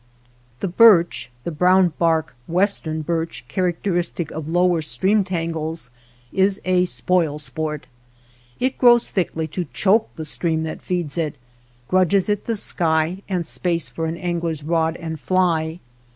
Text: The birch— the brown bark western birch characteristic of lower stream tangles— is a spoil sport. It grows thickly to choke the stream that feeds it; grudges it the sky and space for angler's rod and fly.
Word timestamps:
The 0.61 0.67
birch— 0.67 1.29
the 1.43 1.51
brown 1.51 1.93
bark 1.99 2.33
western 2.47 3.03
birch 3.03 3.45
characteristic 3.47 4.31
of 4.31 4.47
lower 4.49 4.81
stream 4.81 5.23
tangles— 5.23 5.91
is 6.47 6.59
a 6.65 6.85
spoil 6.85 7.37
sport. 7.37 7.85
It 8.59 8.79
grows 8.79 9.11
thickly 9.11 9.45
to 9.49 9.65
choke 9.73 10.09
the 10.15 10.25
stream 10.25 10.63
that 10.63 10.81
feeds 10.81 11.19
it; 11.19 11.35
grudges 11.87 12.29
it 12.29 12.47
the 12.47 12.55
sky 12.55 13.21
and 13.29 13.45
space 13.45 13.89
for 13.89 14.07
angler's 14.07 14.63
rod 14.63 14.97
and 14.97 15.19
fly. 15.19 15.79